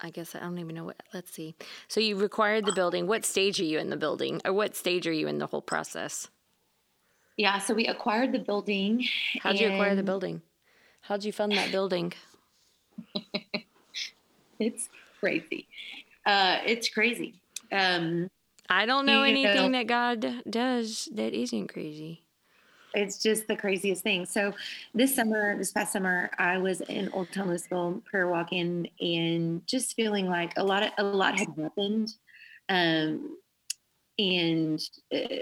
[0.01, 1.01] I guess I don't even know what.
[1.13, 1.55] Let's see.
[1.87, 3.07] So you required the building.
[3.07, 5.61] What stage are you in the building, or what stage are you in the whole
[5.61, 6.27] process?
[7.37, 9.05] Yeah, so we acquired the building.
[9.41, 10.41] How'd you acquire the building?
[11.01, 12.13] How'd you fund that building?
[14.59, 15.67] it's crazy.
[16.25, 17.35] Uh, it's crazy.
[17.71, 18.29] Um,
[18.69, 22.23] I don't know anything know, that God does that isn't crazy
[22.93, 24.25] it's just the craziest thing.
[24.25, 24.54] So
[24.93, 29.95] this summer, this past summer, I was in Old Town Lewisville prayer walking and just
[29.95, 32.13] feeling like a lot of a lot had happened.
[32.69, 33.38] Um,
[34.19, 34.82] and
[35.13, 35.36] uh,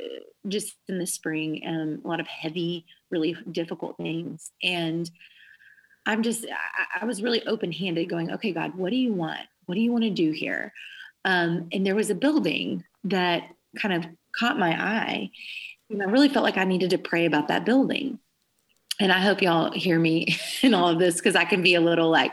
[0.47, 4.51] just in the spring, um, a lot of heavy, really difficult things.
[4.63, 5.09] And
[6.05, 9.41] I'm just, I, I was really open handed going, okay, God, what do you want?
[9.65, 10.71] What do you want to do here?
[11.25, 13.43] Um, and there was a building that
[13.77, 15.31] kind of caught my eye
[15.89, 18.19] and I really felt like I needed to pray about that building.
[18.99, 21.81] And I hope y'all hear me in all of this because I can be a
[21.81, 22.31] little like,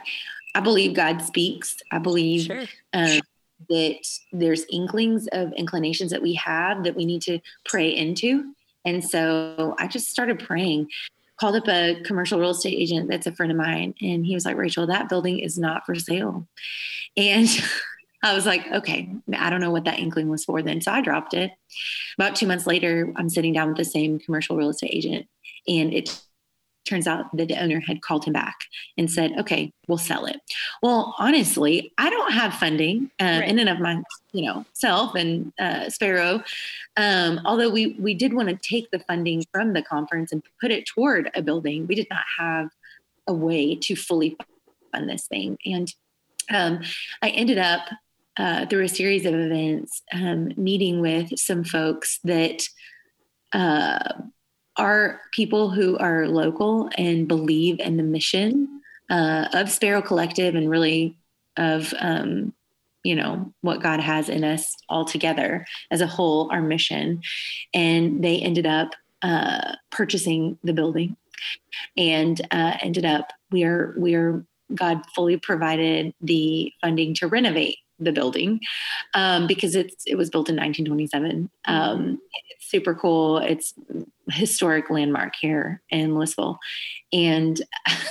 [0.54, 1.76] I believe God speaks.
[1.90, 2.64] I believe sure.
[2.92, 3.20] um,
[3.68, 4.00] that
[4.32, 8.52] there's inklings of inclinations that we have that we need to pray into.
[8.84, 10.90] And so I just started praying,
[11.38, 13.94] called up a commercial real estate agent that's a friend of mine.
[14.00, 16.46] And he was like, Rachel, that building is not for sale.
[17.16, 17.48] And
[18.26, 20.80] I was like, okay, I don't know what that inkling was for then.
[20.80, 21.50] So I dropped it.
[22.18, 25.26] About two months later, I'm sitting down with the same commercial real estate agent,
[25.68, 26.20] and it
[26.86, 28.56] turns out that the owner had called him back
[28.96, 30.40] and said, okay, we'll sell it.
[30.82, 33.48] Well, honestly, I don't have funding uh, right.
[33.48, 36.42] in and of my, you know, self and uh, Sparrow.
[36.96, 40.70] Um, although we, we did want to take the funding from the conference and put
[40.70, 42.68] it toward a building, we did not have
[43.26, 44.36] a way to fully
[44.92, 45.58] fund this thing.
[45.66, 45.92] And
[46.50, 46.82] um,
[47.20, 47.88] I ended up
[48.36, 52.68] uh, through a series of events, um, meeting with some folks that
[53.52, 54.12] uh,
[54.76, 60.68] are people who are local and believe in the mission uh, of Sparrow Collective and
[60.68, 61.16] really
[61.56, 62.52] of, um,
[63.02, 67.22] you know, what God has in us all together as a whole, our mission.
[67.72, 68.90] And they ended up
[69.22, 71.16] uh, purchasing the building
[71.96, 74.44] and uh, ended up, we are, we are,
[74.74, 78.60] God fully provided the funding to renovate the building
[79.14, 81.50] um, because it's it was built in 1927.
[81.64, 83.38] Um, it's super cool.
[83.38, 83.74] It's
[84.30, 86.58] historic landmark here in Lewisville,
[87.12, 87.60] and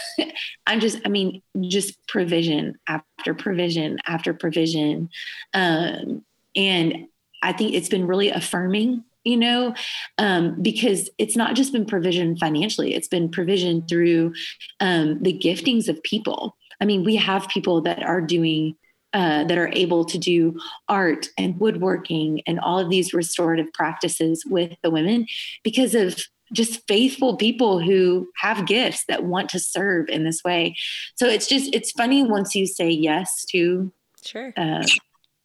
[0.67, 5.09] I'm just I mean just provision after provision after provision,
[5.53, 6.23] um,
[6.55, 7.07] and
[7.41, 9.73] I think it's been really affirming you know,
[10.19, 14.33] um, because it's not just been provision financially, it's been provision through
[14.79, 16.55] um, the giftings of people.
[16.79, 18.75] I mean, we have people that are doing
[19.15, 24.45] uh, that are able to do art and woodworking and all of these restorative practices
[24.45, 25.25] with the women
[25.63, 26.19] because of
[26.51, 30.75] just faithful people who have gifts that want to serve in this way.
[31.15, 33.91] So it's just it's funny once you say yes to
[34.23, 34.53] sure.
[34.57, 34.83] Uh,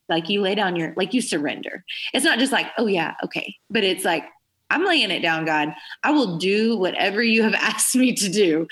[0.08, 1.84] like you lay down your like you surrender.
[2.12, 3.54] It's not just like, oh yeah, okay.
[3.70, 4.24] But it's like,
[4.70, 5.74] I'm laying it down, God.
[6.02, 8.66] I will do whatever you have asked me to do.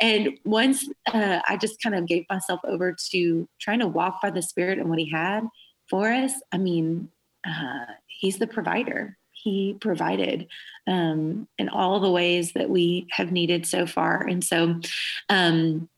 [0.00, 4.30] And once uh, I just kind of gave myself over to trying to walk by
[4.30, 5.46] the Spirit and what He had
[5.88, 7.08] for us, I mean,
[7.46, 9.16] uh, He's the provider.
[9.32, 10.48] He provided
[10.86, 14.22] um, in all the ways that we have needed so far.
[14.26, 14.80] And so
[15.28, 15.88] um,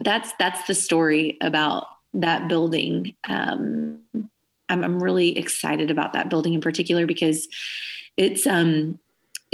[0.00, 3.14] that's that's the story about that building.
[3.28, 4.00] Um,
[4.68, 7.48] I'm, I'm really excited about that building in particular because
[8.16, 8.98] it's um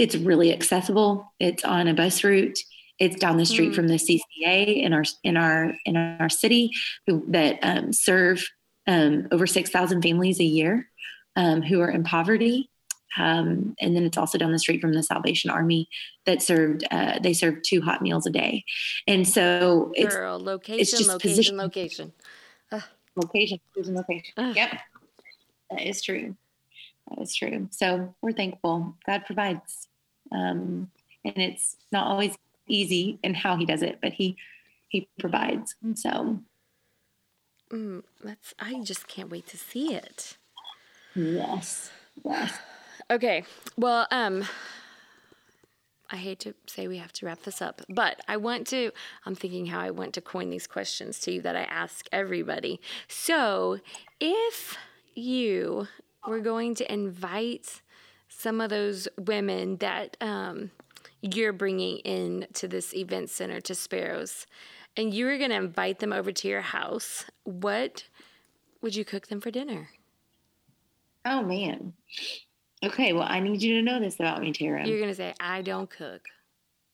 [0.01, 1.31] it's really accessible.
[1.39, 2.59] It's on a bus route.
[2.99, 3.75] It's down the street mm.
[3.75, 6.71] from the CCA in our in our in our city
[7.07, 8.43] that um, serve
[8.87, 10.89] um, over six thousand families a year
[11.37, 12.71] um, who are in poverty.
[13.19, 15.89] Um, and then it's also down the street from the Salvation Army
[16.27, 16.85] that served.
[16.91, 18.65] Uh, they serve two hot meals a day,
[19.07, 21.57] and so it's Girl, location, it's just location, position.
[21.57, 22.13] location,
[22.71, 22.81] uh.
[23.17, 24.35] location, location.
[24.37, 24.53] Uh.
[24.55, 24.81] Yep,
[25.71, 26.37] that is true.
[27.11, 27.69] That is true.
[27.71, 28.97] So we're thankful.
[29.07, 29.89] God provides.
[30.33, 30.91] Um,
[31.25, 34.37] and it's not always easy in how he does it, but he
[34.89, 35.75] he provides.
[35.95, 36.41] So
[37.71, 40.37] mm, that's I just can't wait to see it.
[41.15, 41.91] Yes.
[42.25, 42.59] Yes.
[43.11, 43.45] Okay.
[43.77, 44.45] Well, um
[46.13, 48.91] I hate to say we have to wrap this up, but I want to
[49.27, 52.81] I'm thinking how I want to coin these questions to you that I ask everybody.
[53.09, 53.79] So,
[54.21, 54.77] if
[55.15, 55.89] you
[56.27, 57.83] were going to invite
[58.29, 60.71] some of those women that um,
[61.21, 64.47] you're bringing in to this event center to Sparrows,
[64.97, 68.05] and you are going to invite them over to your house, what
[68.81, 69.91] would you cook them for dinner?
[71.25, 71.93] Oh man.
[72.83, 74.87] Okay, well, I need you to know this about me, Tara.
[74.87, 76.23] You're going to say, I don't cook.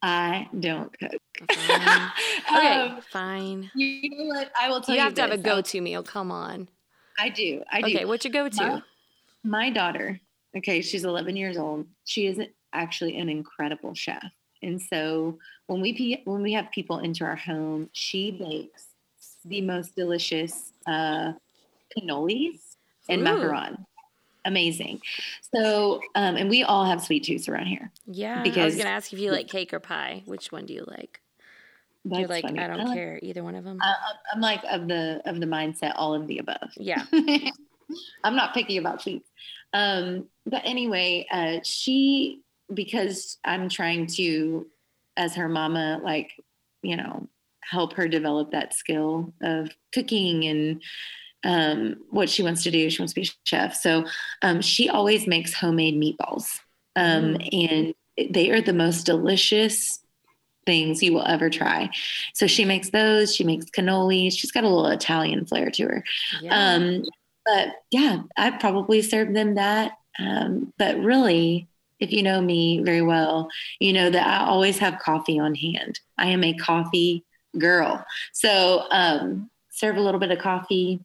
[0.03, 1.13] I don't cook.
[1.53, 2.11] Fine.
[2.57, 3.71] okay, um, fine.
[3.75, 4.51] You know what?
[4.61, 5.01] I will tell you.
[5.01, 6.03] You have to have a go to meal.
[6.03, 6.69] Come on.
[7.19, 7.63] I do.
[7.71, 7.87] I do.
[7.87, 8.63] Okay, what's your go to?
[8.63, 8.83] My,
[9.47, 10.21] my daughter,
[10.57, 11.87] okay, she's 11 years old.
[12.05, 12.39] She is
[12.73, 14.25] actually an incredible chef.
[14.63, 18.87] And so when we when we have people into our home, she bakes
[19.45, 21.33] the most delicious uh,
[21.97, 22.77] cannolis
[23.09, 23.25] and Ooh.
[23.25, 23.85] macaron.
[24.45, 25.01] Amazing.
[25.55, 27.91] So, um, and we all have sweet tooths around here.
[28.07, 28.43] Yeah.
[28.43, 30.23] Because I was going to ask if you like cake or pie.
[30.25, 31.21] Which one do you like?
[32.05, 32.61] You're like, funny.
[32.61, 33.79] I don't I like, care either one of them.
[33.81, 33.93] I,
[34.33, 36.71] I'm like of the of the mindset, all of the above.
[36.77, 37.05] Yeah.
[38.25, 39.29] I'm not picky about sweets.
[39.73, 44.67] Um, but anyway, uh, she because I'm trying to,
[45.17, 46.33] as her mama, like
[46.83, 47.29] you know,
[47.61, 50.83] help her develop that skill of cooking and
[51.45, 52.91] um, what she wants to do.
[52.91, 54.05] She wants to be a chef, so
[54.43, 56.59] um, she always makes homemade meatballs,
[56.97, 57.69] um, mm.
[57.71, 60.01] and they are the most delicious
[60.65, 61.89] things you will ever try.
[62.35, 63.35] So she makes those.
[63.35, 64.37] She makes cannolis.
[64.37, 66.05] She's got a little Italian flair to her.
[66.43, 66.75] Yeah.
[67.47, 69.93] But yeah, I probably serve them that.
[70.19, 71.69] Um, but really,
[72.01, 73.49] if you know me very well,
[73.81, 76.01] you know that I always have coffee on hand.
[76.19, 77.25] I am a coffee
[77.59, 78.05] girl.
[78.33, 81.01] So um, serve a little bit of coffee,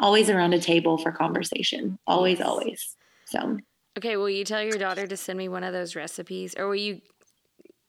[0.00, 1.98] always around a table for conversation.
[2.06, 2.48] Always, yes.
[2.48, 2.96] always.
[3.26, 3.58] So.
[3.98, 6.76] Okay, will you tell your daughter to send me one of those recipes, or will
[6.76, 7.00] you?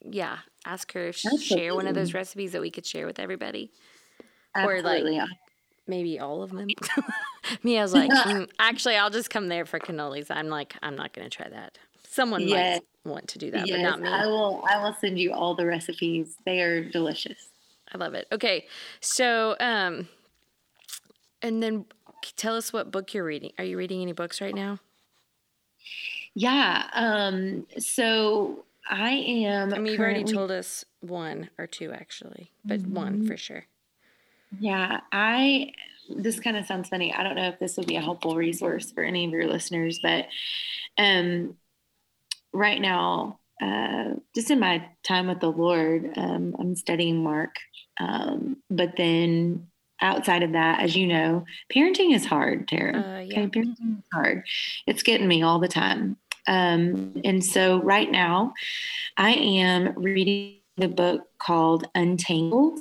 [0.04, 3.20] Yeah, ask her if she share one of those recipes that we could share with
[3.20, 3.72] everybody.
[4.56, 5.26] Absolutely, or like yeah.
[5.92, 6.70] Maybe all of them.
[7.64, 10.28] Me, I was like, mm, actually, I'll just come there for cannolis.
[10.32, 11.78] I'm like, I'm not going to try that.
[12.08, 12.82] Someone yes.
[13.04, 14.10] might want to do that, yes, but not me.
[14.10, 14.64] I will.
[14.68, 16.38] I will send you all the recipes.
[16.46, 17.50] They are delicious.
[17.94, 18.28] I love it.
[18.32, 18.66] Okay,
[19.02, 20.08] so um,
[21.42, 21.86] and then
[22.36, 23.52] tell us what book you're reading.
[23.58, 24.80] Are you reading any books right now?
[26.34, 26.88] Yeah.
[26.94, 27.68] Um.
[27.78, 29.74] So I am.
[29.74, 32.94] I mean, you've already told us one or two actually, but mm-hmm.
[32.94, 33.66] one for sure.
[34.60, 35.74] Yeah, I.
[36.10, 37.14] This kind of sounds funny.
[37.14, 40.00] I don't know if this would be a helpful resource for any of your listeners,
[40.04, 40.28] but
[40.98, 41.56] um,
[42.52, 47.56] right now, uh, just in my time with the Lord, um, I'm studying Mark.
[48.00, 49.68] Um, but then
[50.02, 52.98] outside of that, as you know, parenting is hard, Tara.
[52.98, 53.42] Uh, yeah.
[53.42, 54.44] Okay, parenting is hard.
[54.88, 56.18] It's getting me all the time.
[56.48, 58.54] Um, and so right now,
[59.16, 62.80] I am reading the book called Untangled.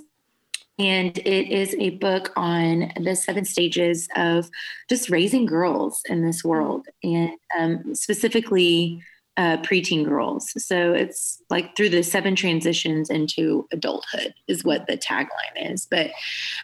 [0.81, 4.51] And it is a book on the seven stages of
[4.89, 9.03] just raising girls in this world, and um, specifically
[9.37, 10.53] uh, preteen girls.
[10.65, 15.87] So it's like through the seven transitions into adulthood is what the tagline is.
[15.87, 16.13] But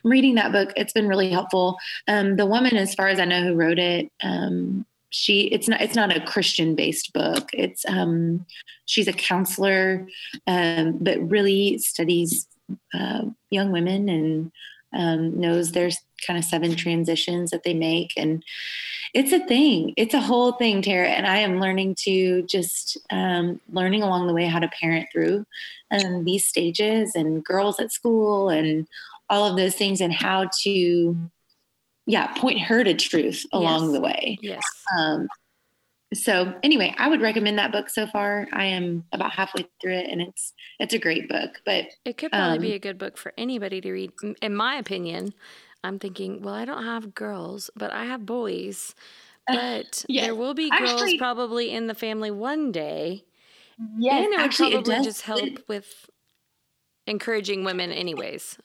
[0.02, 0.72] I'm reading that book.
[0.76, 1.76] It's been really helpful.
[2.08, 5.80] Um, the woman, as far as I know, who wrote it, um, she it's not
[5.82, 7.50] it's not a Christian based book.
[7.52, 8.46] It's um,
[8.86, 10.08] she's a counselor,
[10.46, 12.46] um, but really studies
[12.94, 14.52] uh, young women and
[14.94, 18.42] um, knows there's kind of seven transitions that they make and
[19.12, 23.60] it's a thing it's a whole thing tara and i am learning to just um,
[23.72, 25.44] learning along the way how to parent through
[25.90, 28.86] um, these stages and girls at school and
[29.28, 31.16] all of those things and how to
[32.06, 33.92] yeah point her to truth along Yes.
[33.92, 34.64] the way Yes.
[36.14, 40.07] So anyway i would recommend that book so far i am about halfway through it
[40.09, 43.18] and it's it's a great book but It could probably be Um, a good book
[43.18, 44.12] for anybody to read.
[44.40, 45.34] In my opinion,
[45.82, 48.94] I'm thinking, well, I don't have girls, but I have boys.
[49.48, 50.24] But yes.
[50.26, 53.24] there will be girls Actually- probably in the family one day.
[53.98, 56.09] yes and it would actually it probably does just help with
[57.07, 58.59] encouraging women, anyways.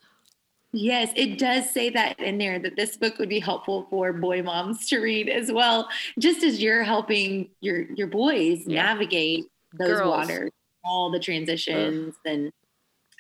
[0.74, 4.41] Yes, it does say that in there that this book would be helpful for boy
[4.41, 8.84] moms to read as well, just as you're helping your your boys Yeah.
[8.84, 9.45] navigate
[9.78, 10.09] those Girls.
[10.09, 10.51] waters,
[10.86, 12.51] all the transitions, and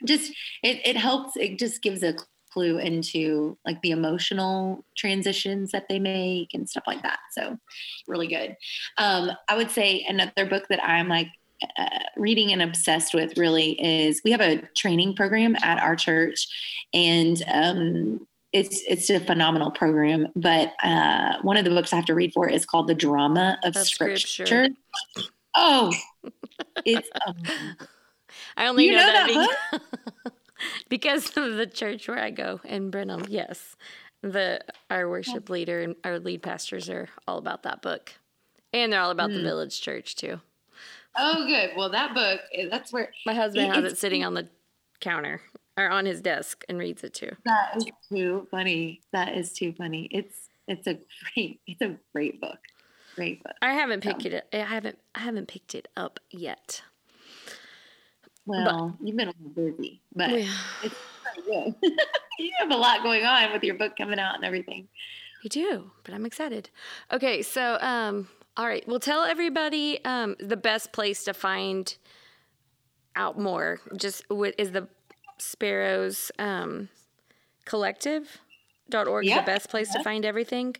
[0.05, 0.31] just
[0.63, 1.35] it it helps.
[1.37, 2.15] It just gives a
[2.51, 7.19] clue into like the emotional transitions that they make and stuff like that.
[7.31, 7.57] So,
[8.07, 8.55] really good.
[8.97, 11.27] Um, I would say another book that I'm like
[11.77, 16.47] uh, reading and obsessed with really is we have a training program at our church
[16.93, 22.05] and um, it's it's a phenomenal program but uh, one of the books i have
[22.05, 24.27] to read for is called the drama of, Of scripture.
[24.45, 24.67] Scripture.
[25.55, 25.93] oh
[26.85, 27.75] it's amazing.
[28.57, 29.81] I only You know, know that, that
[30.23, 30.31] be-
[30.89, 33.25] because of the church where I go in Brenham.
[33.29, 33.75] Yes,
[34.21, 38.13] the our worship leader and our lead pastors are all about that book,
[38.73, 39.37] and they're all about Hmm.
[39.37, 40.39] the village church too.
[41.17, 42.39] Oh good well that book
[42.69, 44.47] that's where My husband has it sitting on the
[44.99, 45.41] counter
[45.77, 47.31] or on his desk and reads it too.
[47.45, 50.97] that is too funny that is too funny it's it's a
[51.35, 52.59] great it's a great book
[53.15, 54.47] great book I haven't picked it.
[54.53, 54.97] I haven't.
[55.15, 56.81] I haven't picked it up yet.
[58.45, 60.51] well you've been a little busy but Yeah.
[60.83, 61.75] it's pretty good
[62.39, 64.87] you have a lot going on with your book coming out and everything
[65.43, 66.69] We do, but I'm excited.
[67.11, 68.27] Okay, so um,
[68.57, 71.95] all right, well, tell everybody um, the best place to find
[73.15, 73.79] out more.
[73.95, 74.87] Just what is the
[75.37, 76.89] Sparrows um,
[77.65, 78.39] Collective
[78.89, 79.45] dot org Yep.
[79.45, 80.75] the best place to find everything?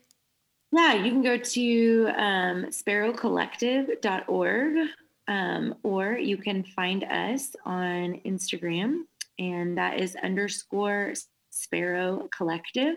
[0.72, 4.88] Yeah, you can go to um, sparrowcollective.org
[5.28, 9.02] um, or you can find us on Instagram,
[9.40, 11.14] and that is underscore
[11.52, 12.96] sparrow collective.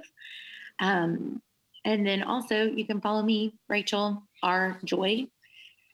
[0.80, 1.42] Um,
[1.84, 4.78] and then also you can follow me, Rachel R.
[4.84, 5.26] Joy,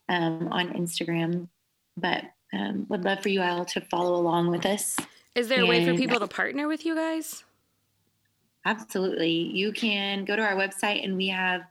[0.08, 1.48] um, on Instagram.
[1.96, 4.96] But um, would love for you all to follow along with us.
[5.34, 7.44] Is there a way for people to partner with you guys?
[8.66, 9.30] Absolutely.
[9.30, 11.62] You can go to our website and we have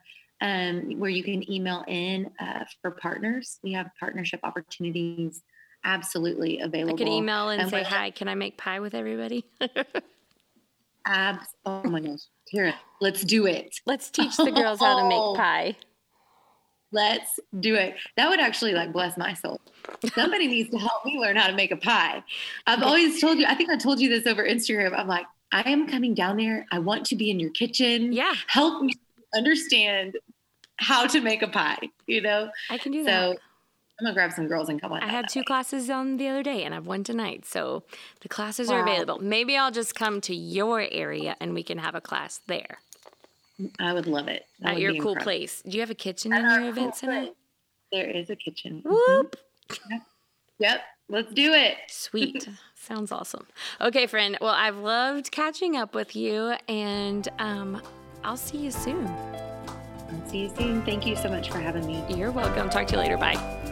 [0.42, 3.60] um, where you can email in uh, for partners.
[3.64, 5.42] We have partnership opportunities
[5.84, 6.96] absolutely available.
[6.96, 9.46] I could email and And say, "Hi, can I make pie with everybody?"
[11.06, 12.20] Abs- oh my gosh.
[12.54, 13.80] Tara, let's do it.
[13.86, 15.32] Let's teach the girls how to Oh.
[15.34, 15.76] make pie.
[16.92, 17.96] Let's do it.
[18.18, 19.62] That would actually like bless my soul.
[20.16, 22.24] Somebody needs to help me learn how to make a pie.
[22.66, 24.98] I've always told you, I think I told you this over Instagram.
[24.98, 26.66] I'm like, I am coming down there.
[26.72, 28.12] I want to be in your kitchen.
[28.12, 28.94] Yeah, Help me
[29.36, 30.18] understand
[30.78, 31.78] how to make a pie,
[32.08, 32.50] you know?
[32.72, 33.38] I can do So that.
[34.00, 35.02] I'm gonna grab some girls and come on.
[35.02, 35.44] I had two way.
[35.46, 37.46] classes on the other day and I've one tonight.
[37.46, 37.84] So
[38.22, 39.20] the classes are available.
[39.20, 42.80] Maybe I'll just come to your area and we can have a class there
[43.80, 44.46] I would love it.
[44.62, 45.24] That at your cool incredible.
[45.24, 45.62] place.
[45.64, 47.32] Do you have a kitchen in At our your event cool center?
[47.92, 48.82] There is a kitchen.
[48.86, 48.92] Mhm.
[48.92, 49.36] Whoop.
[50.60, 50.82] Yep.
[51.10, 51.78] Let's do it.
[51.88, 52.48] Sweet.
[52.76, 53.48] Sounds awesome.
[53.82, 54.38] Okay, friend.
[54.40, 57.82] Well, I've loved catching up with you and um,
[58.24, 59.08] I'll see you soon.
[59.08, 60.82] I'll see you soon.
[60.84, 62.04] Thank you so much for having me.
[62.10, 62.70] You're welcome.
[62.70, 63.18] Talk to you later.
[63.18, 63.69] Bye.